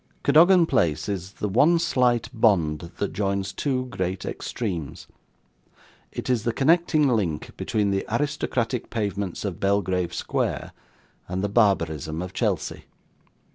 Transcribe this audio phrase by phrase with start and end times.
[0.23, 5.05] Cadogan Place is the one slight bond that joins two great extremes;
[6.11, 10.71] it is the connecting link between the aristocratic pavements of Belgrave Square,
[11.27, 12.85] and the barbarism of Chelsea.